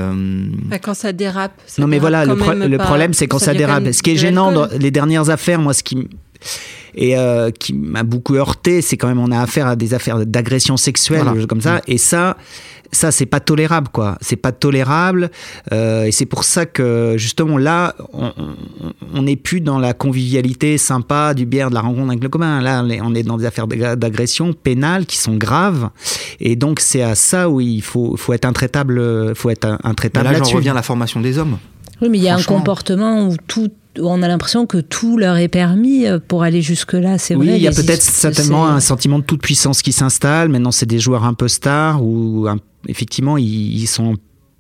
[0.70, 1.61] bah, quand ça dérape.
[1.78, 2.37] non, mais voilà, le,
[2.78, 3.92] problème, c'est quand ça, dérape.
[3.92, 6.09] Ce qui est gênant dans les dernières affaires, moi, ce qui
[6.98, 10.26] et euh, qui m'a beaucoup heurté, c'est quand même on a affaire à des affaires
[10.26, 11.80] d'agression sexuelle comme ça, mm.
[11.87, 12.37] et ça
[12.90, 14.18] ça c'est pas tolérable quoi.
[14.20, 15.30] C'est pas tolérable
[15.72, 17.94] euh, et c'est pour ça que justement là
[19.14, 22.61] on n'est plus dans la convivialité sympa du bière de la rencontre avec le commun.
[22.61, 25.90] Là on est dans des affaires d'agression pénale qui sont graves.
[26.40, 30.38] Et donc c'est à ça où il faut, faut être intraitable faut être intraitable là
[30.38, 31.58] j'en reviens à la formation des hommes.
[32.00, 35.37] Oui mais il y a un comportement où tout on a l'impression que tout leur
[35.37, 37.18] est permis euh, pour aller jusque-là.
[37.18, 37.56] C'est oui, vrai.
[37.56, 40.48] il y a peut-être certainement un sentiment de toute puissance qui s'installe.
[40.48, 42.46] Maintenant, c'est des joueurs un peu stars ou
[42.87, 44.14] effectivement, ils, sont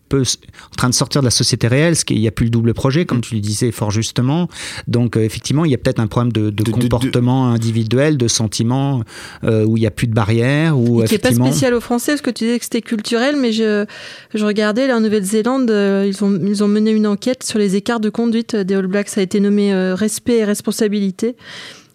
[0.08, 2.50] peu en train de sortir de la société réelle, ce qu'il n'y a plus le
[2.50, 3.22] double projet, comme mm.
[3.22, 4.48] tu le disais fort justement.
[4.86, 9.02] Donc euh, effectivement, il y a peut-être un problème de, comportement individuel, de sentiment,
[9.44, 10.78] euh, où il n'y a plus de barrières.
[10.78, 13.52] Ou qui n'est pas spécial aux Français, parce que tu disais que c'était culturel, mais
[13.52, 13.84] je,
[14.34, 17.76] je regardais, là en Nouvelle-Zélande, euh, ils, ont, ils ont mené une enquête sur les
[17.76, 19.08] écarts de conduite des All Blacks.
[19.08, 21.36] Ça a été nommé respect et responsabilité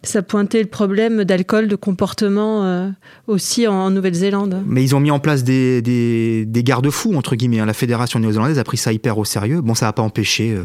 [0.03, 2.89] ça pointait le problème d'alcool, de comportement euh,
[3.27, 4.61] aussi en, Nouvelle-Zélande.
[4.67, 7.59] Mais ils ont mis en place des, des, des garde-fous, entre guillemets.
[7.59, 7.65] Hein.
[7.65, 9.61] La fédération néo-zélandaise a pris ça hyper au sérieux.
[9.61, 10.63] Bon, ça n'a pas empêché euh,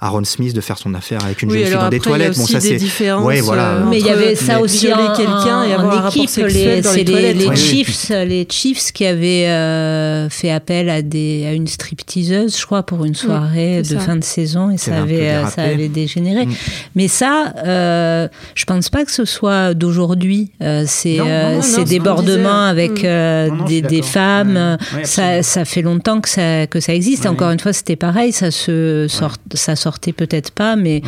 [0.00, 2.36] Aaron Smith de faire son affaire avec une jeune fille dans des toilettes.
[2.36, 2.80] bon, ça c'est.
[3.14, 3.74] Ouais, voilà.
[3.74, 6.28] Euh, mais il y avait ça aussi en, quelqu'un et avoir équipe.
[6.36, 11.68] Les, c'est les, les, Chiefs, les Chiefs qui avaient fait appel à, des, à une
[11.68, 15.88] stripteaseuse, je crois, pour une soirée de fin de saison et ça avait, ça avait
[15.88, 16.46] dégénéré.
[16.46, 16.52] Mm.
[16.96, 20.50] Mais ça, je pense pas que ce soit d'aujourd'hui.
[20.62, 23.06] Euh, ces, euh, débordements avec mm.
[23.06, 27.26] euh, des, femmes, ça, ça, fait longtemps que ça, que ça existe.
[27.26, 31.02] Encore une fois, c'était pareil, ça, se sort, ça sortait peut-être pas, mais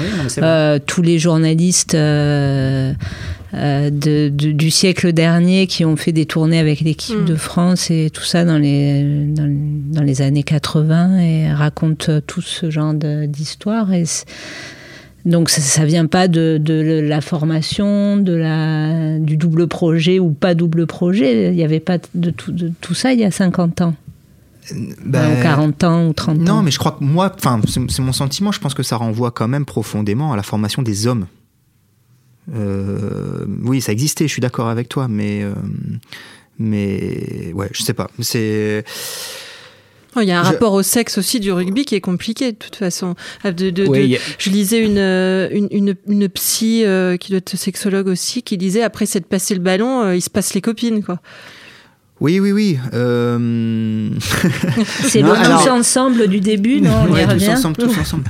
[0.87, 2.95] tous les journalistes de,
[4.29, 7.25] du siècle dernier qui ont fait des tournées avec l'équipe mm.
[7.25, 12.71] de France et tout ça dans les, dans, les années 80 et racontent tout ce
[12.71, 13.93] genre d'histoire.
[13.93, 14.05] Et
[15.25, 16.61] Donc ça, ne vient pas de,
[17.05, 21.51] la formation, de la, du double projet ou pas double projet.
[21.51, 23.95] Il n'y avait pas de tout, de tout, ça il y a 50 ans.
[25.05, 26.43] Ben, ou 40 ans ou 30 ans.
[26.43, 27.35] Non, mais je crois que moi,
[27.67, 31.07] c'est mon sentiment, je pense que ça renvoie quand même profondément à la formation des
[31.07, 31.27] hommes.
[32.55, 35.53] Euh, oui, ça existait, je suis d'accord avec toi, mais, euh,
[36.59, 38.09] mais ouais, je sais pas.
[38.21, 38.85] C'est
[40.21, 42.77] il y a un rapport au sexe aussi du rugby qui est compliqué de toute
[42.77, 43.15] façon.
[43.45, 43.73] Ah, de,
[44.39, 48.59] Je lisais une, euh, une, une, une psy euh, qui doit être sexologue aussi qui
[48.59, 51.21] disait après c'est de passer le ballon, euh, il se passe les copines quoi.
[52.21, 52.79] Oui, oui, oui.
[52.93, 52.99] c'est
[55.23, 57.47] le tous ensemble du début, non On y revient.
[57.47, 58.25] Tous ensemble, tous ensemble.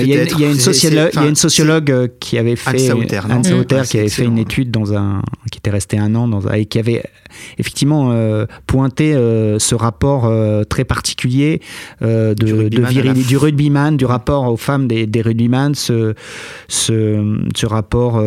[0.00, 3.98] Il y, a une sociologue, y a une sociologue qui avait fait Anne Sauter, qui
[3.98, 7.02] avait fait une étude dans un qui était resté un an dans et qui avait
[7.58, 11.60] effectivement euh, pointé euh, ce rapport euh, très particulier
[12.00, 12.34] de,
[12.68, 16.14] du, rugbyman du rugbyman, du rapport aux femmes des, des rugbyman, ce,
[16.68, 18.22] ce, ce rapport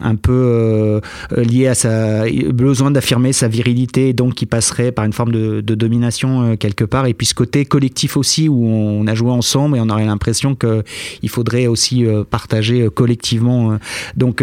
[0.00, 1.00] un peu
[1.36, 5.74] lié à sa besoin d'affirmer sa virilité, donc qui passerait par une forme de, de
[5.74, 9.80] domination quelque part, et puis ce côté collectif aussi où on a joué ensemble et
[9.80, 13.78] on aurait l'impression qu'il faudrait aussi partager collectivement.
[14.16, 14.42] Donc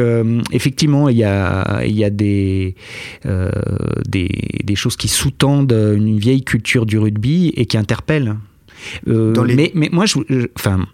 [0.52, 2.76] effectivement, il y a, il y a des
[3.26, 3.52] euh,
[4.08, 4.30] des,
[4.64, 8.36] des, choses qui sous-tendent une vieille culture du rugby et qui interpellent.
[9.08, 10.86] Euh, mais, mais, moi, je, enfin.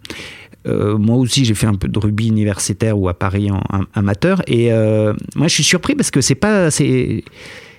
[0.67, 3.62] Euh, moi aussi, j'ai fait un peu de rugby universitaire ou à Paris en,
[3.93, 4.41] amateur.
[4.47, 4.69] Et
[5.36, 6.69] moi, je suis surpris parce que c'est pas,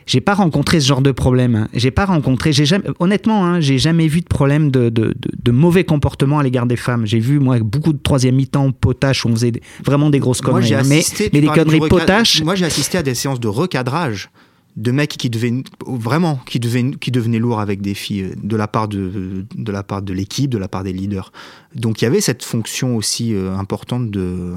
[0.07, 1.69] j'ai pas rencontré ce genre de problème.
[1.73, 5.51] J'ai pas rencontré, j'ai jamais, honnêtement, hein, j'ai jamais vu de problème de, de, de,
[5.51, 7.07] mauvais comportement à l'égard des femmes.
[7.07, 9.53] J'ai vu moi beaucoup de troisième mi-temps potache où on faisait
[9.85, 10.75] vraiment des grosses conneries.
[10.75, 10.83] Hein.
[10.87, 12.43] mais, mais des conneries potaches.
[12.43, 14.31] Moi, j'ai assisté à des séances de recadrage
[14.77, 18.57] de mecs qui devaient vraiment qui devaient qui devenaient lourds avec des filles euh, de
[18.57, 21.33] la part de de la part de l'équipe, de la part des leaders.
[21.75, 24.55] Donc il y avait cette fonction aussi euh, importante de,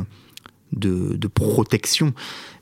[0.74, 2.14] de, protection.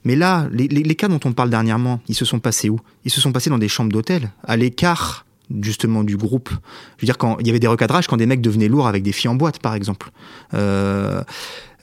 [0.03, 2.79] Mais là, les, les, cas dont on parle dernièrement, ils se sont passés où?
[3.05, 5.24] Ils se sont passés dans des chambres d'hôtel, à l'écart
[5.61, 6.49] justement du groupe.
[6.49, 9.03] Je veux dire, quand il y avait des recadrages, quand des mecs devenaient lourds avec
[9.03, 10.11] des filles en boîte, par exemple.
[10.53, 11.21] Euh,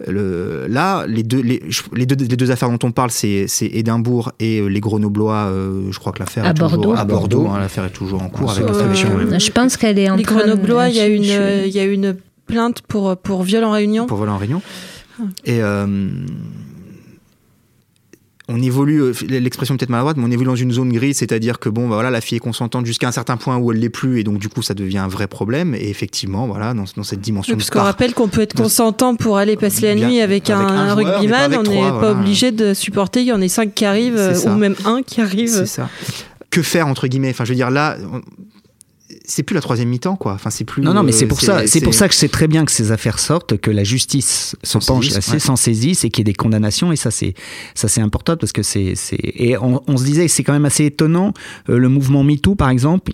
[0.08, 4.32] le, là, les deux, les, les, deux, les deux affaires dont on parle, c'est Édimbourg
[4.40, 5.46] et euh, les Grenoblois.
[5.46, 6.76] Euh, je crois que l'affaire est Bordeaux.
[6.76, 7.46] toujours à Bordeaux.
[7.48, 10.88] Hein, l'affaire est toujours en cours avec euh, Je pense qu'elle est en les Grenoblois,
[10.88, 14.06] il y a une, il y a une plainte pour pour viol en réunion.
[14.06, 14.62] Pour viol en réunion.
[15.20, 15.24] Ah.
[15.44, 15.60] Et
[18.48, 21.68] on évolue, euh, l'expression peut-être maladroite, mais on évolue dans une zone grise, c'est-à-dire que
[21.68, 24.20] bon, bah voilà, la fille est consentante jusqu'à un certain point où elle l'est plus,
[24.20, 25.74] et donc du coup, ça devient un vrai problème.
[25.74, 27.56] Et effectivement, voilà, dans, cette dimension.
[27.56, 31.54] parce qu'on rappelle qu'on peut être consentant pour aller passer la nuit avec, un, rugbyman,
[31.56, 33.20] on n'est pas, obligé de supporter.
[33.20, 35.50] Il y en a cinq qui arrivent, ou même un qui arrive.
[35.50, 35.88] C'est ça.
[36.50, 37.30] Que faire entre guillemets?
[37.30, 37.96] Enfin, je veux dire là,
[39.34, 40.34] c'est plus la troisième mi-temps, quoi.
[40.34, 40.82] Enfin, c'est plus.
[40.82, 41.66] Non, non, mais c'est pour ça.
[41.66, 44.78] C'est pour ça que c'est très bien que ces affaires sortent, que la justice s'en
[44.78, 46.92] penche s'en saisisse et qu'il y ait des condamnations.
[46.92, 47.32] Et ça, c'est
[47.74, 50.84] ça, c'est important parce que c'est et on, on, se disait, c'est quand même assez
[50.84, 51.32] étonnant.
[51.70, 53.12] Euh, le mouvement MeToo, par exemple,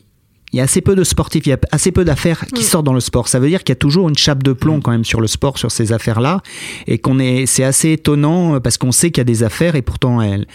[0.52, 2.66] il y a assez peu de sportifs, il y a assez peu d'affaires qui mm.
[2.66, 3.28] sortent dans le sport.
[3.28, 4.82] Ça veut dire qu'il y a toujours une chape de plomb mm.
[4.82, 6.40] quand même sur le sport, sur ces affaires-là,
[6.88, 9.76] et qu'on est, c'est assez étonnant euh, parce qu'on sait qu'il y a des affaires
[9.76, 10.48] et pourtant elle,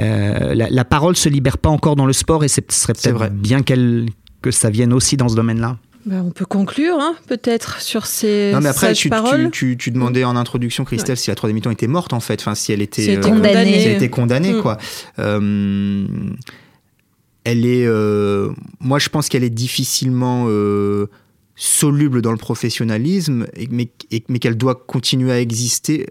[0.00, 3.30] euh, la, la, parole se libère pas encore dans le sport et ce serait peut-être
[3.30, 4.06] bien qu'elle
[4.46, 8.52] que ça vienne aussi dans ce domaine-là bah, on peut conclure, hein, peut-être, sur ces
[8.52, 9.50] non, mais après, tu, paroles.
[9.50, 12.54] Tu, tu, demandais en introduction, Christelle, si la troisième mi-temps était morte, en fait, enfin,
[12.54, 13.80] si elle était, euh, condamnée.
[13.80, 14.78] Si elle était condamnée, quoi.
[15.18, 16.06] Euh,
[17.42, 20.48] elle est, euh, moi, je pense qu'elle est difficilement
[21.56, 23.90] soluble dans le professionnalisme, mais,
[24.28, 26.06] mais qu'elle doit continuer à exister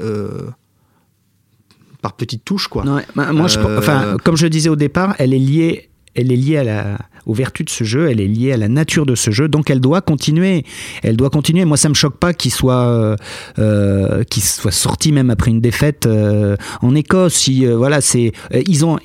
[2.01, 2.83] par petites touches, quoi.
[3.15, 6.57] Bah, moi, je, enfin, comme je disais au départ, elle est liée, elle est liée
[6.57, 9.31] à la aux vertus de ce jeu, elle est liée à la nature de ce
[9.31, 10.63] jeu, donc elle doit continuer.
[11.03, 11.65] Elle doit continuer.
[11.65, 13.15] Moi, ça me choque pas qu'il soit, euh,
[13.59, 17.33] euh soit sorti même après une défaite euh, en Écosse.
[17.33, 18.31] Si euh, voilà, c'est
[18.67, 18.99] ils ont,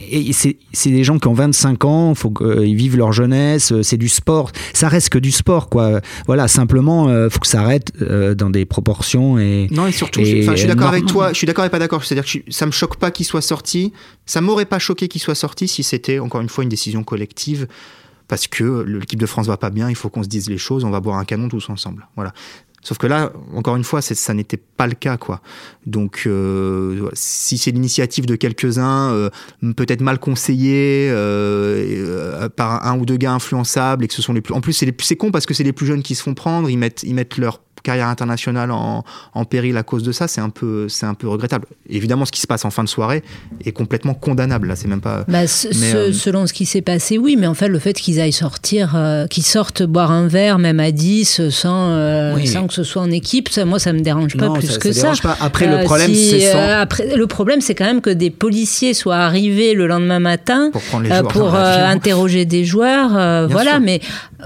[0.72, 3.72] c'est des gens qui ont 25 ans, faut qu'ils vivent leur jeunesse.
[3.82, 4.52] C'est du sport.
[4.72, 6.00] Ça reste que du sport, quoi.
[6.26, 9.68] Voilà, simplement, faut que ça arrête dans des proportions et.
[9.70, 11.30] Non, et surtout, je, suis d'accord avec toi.
[11.32, 12.04] Je suis d'accord et pas d'accord.
[12.04, 13.92] C'est-à-dire que ça me choque pas qu'il soit sorti.
[14.26, 17.66] Ça m'aurait pas choqué qu'il soit sorti si c'était encore une fois une décision collective
[18.30, 20.84] parce que l'équipe de France va pas bien, il faut qu'on se dise les choses,
[20.84, 22.06] on va boire un canon tous ensemble.
[22.14, 22.32] Voilà.
[22.80, 25.42] Sauf que là, encore une fois, ça n'était pas le cas, quoi.
[25.84, 29.30] Donc, euh, si c'est l'initiative de quelques-uns, euh,
[29.76, 34.42] peut-être mal conseillés euh, par un ou deux gars influençables, et que ce sont les
[34.42, 36.70] plus, en plus c'est con parce que c'est les plus jeunes qui se font prendre,
[36.70, 40.50] ils ils mettent leur carrière internationale en, en péril à cause de ça, c'est un
[40.50, 41.66] peu, c'est un peu regrettable.
[41.88, 43.22] Évidemment, ce qui se passe en fin de soirée
[43.64, 44.68] est complètement condamnable.
[44.68, 45.24] Là, c'est même pas.
[45.28, 47.78] Bah, ce- Mais, ce- euh, Selon ce qui s'est passé, oui, mais en fait, le
[47.78, 52.34] fait qu'ils aillent sortir, euh, qu'ils sortent boire un verre, même à 10, sans, euh,
[52.34, 52.46] Oui.
[52.46, 54.78] sans que ce soit en équipe, ça, moi, ça me dérange pas Non, plus ça-
[54.78, 55.02] que ça ça.
[55.02, 55.36] dérange pas.
[55.40, 58.30] Après, le problème, si, c'est sans- euh, après, le problème, c'est quand même que des
[58.30, 63.72] policiers soient arrivés le lendemain matin Pour euh, euh, interroger des joueurs, euh, voilà.
[63.72, 63.80] sûr.
[63.80, 64.00] Mais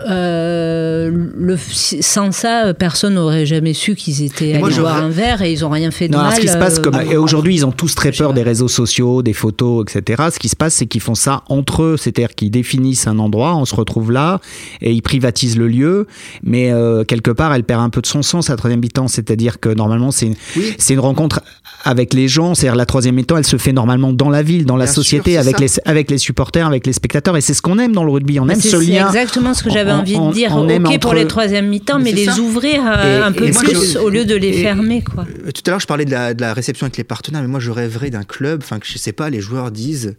[0.09, 5.53] euh, le, sans ça, personne n'aurait jamais su qu'ils étaient allés boire un verre et
[5.53, 6.35] ils ont rien fait de Non, mal.
[6.35, 9.23] ce qui se passe, euh, comme aujourd'hui, ils ont tous très peur des réseaux sociaux,
[9.23, 10.25] des photos, etc.
[10.33, 13.57] Ce qui se passe, c'est qu'ils font ça entre eux, c'est-à-dire qu'ils définissent un endroit,
[13.57, 14.41] on se retrouve là,
[14.81, 16.07] et ils privatisent le lieu,
[16.43, 19.61] mais euh, quelque part, elle perd un peu de son sens la troisième mi-temps, c'est-à-dire
[19.61, 20.75] que normalement, c'est une, Oui.
[20.79, 21.41] c'est une rencontre
[21.85, 24.77] avec les gens, c'est-à-dire la troisième mi-temps, elle se fait normalement dans la ville, dans
[24.77, 25.63] la Bien société, sûr, avec ça.
[25.65, 28.41] les, avec les supporters, avec les spectateurs, et c'est ce qu'on aime dans le rugby,
[28.41, 29.07] on aime C'est ce c'est lien.
[29.07, 30.51] exactement ce que j'avais On- envie on- de dire.
[30.55, 32.39] on aime ok pour entre- les troisième mi-temps, Mais les ça.
[32.39, 35.25] ouvrir euh, Et- un peu et plus je- au lieu de les et- fermer, quoi.
[35.47, 37.49] Euh, Tout à l'heure, je parlais de la, de la réception avec les partenaires, mais
[37.49, 40.17] moi, je rêverais d'un club, enfin, que je sais pas, les joueurs disent.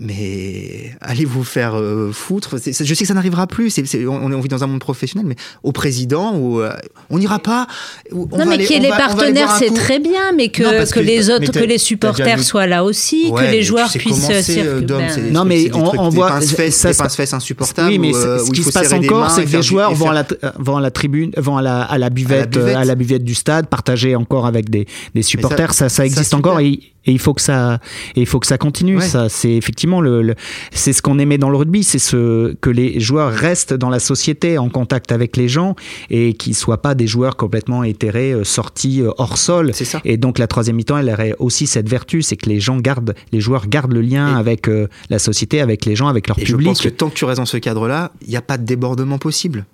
[0.00, 2.58] Mais allez vous faire euh, foutre?
[2.60, 3.70] C'est- c'est- je sais que ça n'arrivera plus.
[3.70, 6.72] c'est- c'est- on, on vit dans un monde professionnel, mais au président, ou euh,
[7.10, 7.66] on n'ira pas.
[8.12, 9.98] ou on non, va mais aller- qu'il y ait on les va- partenaires, c'est très
[9.98, 13.28] bien, mais que, Non, parce que que- les autres, que les supporters soient là aussi,
[13.30, 14.68] Ouais, que les tu joueurs sais puissent c'est, circuler.
[14.68, 16.94] euh, Dom, Ben, c'est Non, mais c'est on- trucs, on des voit- pince-fesses, ça des
[16.94, 17.88] se- pince-fesses insupportables.
[17.90, 19.92] Oui, mais où, euh, c'est- où ce qui se passe encore, c'est que les joueurs
[19.94, 20.14] vont à,
[20.80, 22.76] la, tribune, vont à la, buvette, buvette.
[22.76, 24.86] à la buvette du stade, partager encore avec des,
[25.22, 25.72] supporters.
[25.72, 26.60] Ça, ça, ça, existe encore
[27.08, 27.80] et, il faut que ça,
[28.14, 28.98] et il faut que ça continue.
[28.98, 29.02] Ouais.
[29.08, 30.34] Ça, c'est effectivement le, le-
[30.70, 33.98] c'est ce qu'on aimait dans le rugby, c'est ce que les joueurs restent dans la
[33.98, 35.74] société, en contact avec les gens
[36.10, 39.70] et qu'ils soient pas des joueurs complètement éthérés, euh, sortis euh, hors sol.
[39.74, 40.00] C'est ça.
[40.04, 43.14] Et donc la troisième mi-temps, elle aurait aussi cette vertu, c'est que les gens gardent,
[43.32, 46.38] les joueurs gardent le lien Et- avec euh, la société, avec les gens, avec leur
[46.38, 46.68] Et je public.
[46.68, 49.18] pense que tant que tu restes dans ce cadre-là, il n'y a pas de débordement
[49.18, 49.64] possible.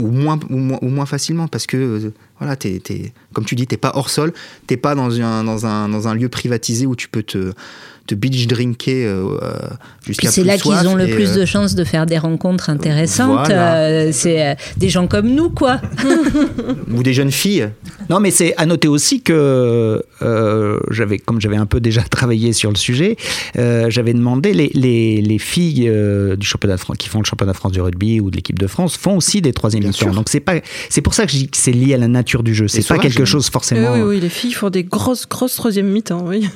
[0.00, 2.56] Ou moins, ou moins, ou moins facilement, parce que, voilà,
[3.32, 4.32] comme tu dis, t'es pas hors sol,
[4.66, 7.52] t'es pas dans un, dans, un, dans un lieu privatisé où tu peux te,
[8.12, 9.52] te beach drinker euh, euh,
[10.06, 13.46] jusqu'à c'est là qu'ils ont le plus euh, de chances de faire des rencontres intéressantes.
[13.46, 13.76] Voilà.
[13.76, 15.80] Euh, c'est euh, des gens comme nous, quoi.
[16.94, 17.68] Ou des jeunes filles.
[18.10, 22.52] Non, mais c'est à noter aussi que euh, j'avais, comme j'avais un peu déjà travaillé
[22.52, 23.16] sur le sujet,
[23.58, 27.24] euh, j'avais demandé les, les, les filles euh, du championnat de France qui font le
[27.24, 30.10] championnat de France du rugby ou de l'équipe de France font aussi des troisième mi-temps.
[30.10, 30.56] Donc c'est pas,
[30.88, 32.68] c'est pour ça que je dis que c'est lié à la nature du jeu.
[32.68, 33.92] C'est pas quelque chose forcément.
[33.94, 36.48] oui, oui, oui, les filles font des grosses, grosses troisième mi-temps, oui.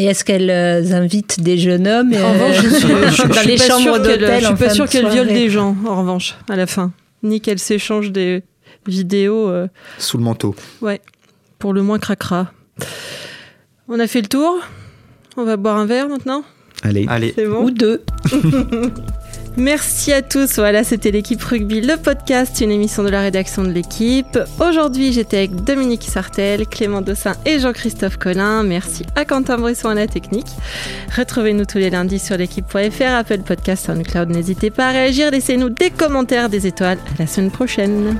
[0.00, 3.34] Et est-ce qu'elles euh, invitent des jeunes hommes En revanche, je suis, je suis dans
[3.34, 5.34] pas les sûre chambres qu'elle- d'hôtel Je suis pas sûre de qu'elle viole soirée.
[5.34, 6.92] des gens, en revanche, à la fin.
[7.24, 8.44] Ni qu'elle s'échange des
[8.86, 9.66] vidéos, euh,
[9.98, 10.54] Sous le manteau.
[10.82, 11.00] ouais,
[11.58, 12.52] pour le moins cracra.
[13.88, 14.56] On a fait le tour.
[15.36, 16.44] On va boire un verre maintenant?
[16.84, 17.04] Allez.
[17.08, 17.32] Allez.
[17.34, 17.64] C'est bon?
[17.64, 18.02] Ou deux.
[19.56, 20.56] Merci à tous.
[20.56, 24.38] Voilà, c'était l'équipe rugby, le podcast, une émission de la rédaction de l'équipe.
[24.60, 28.62] Aujourd'hui, j'étais avec Dominique Sartel, Clément Dossin et Jean-Christophe Collin.
[28.62, 30.48] Merci à Quentin Brisson à la technique.
[31.16, 34.30] Retrouvez-nous tous les lundis sur l'équipe.fr, Apple Podcast, SoundCloud.
[34.30, 35.30] N'hésitez pas à réagir.
[35.30, 36.98] Laissez-nous des commentaires, des étoiles.
[37.14, 38.18] À la semaine prochaine.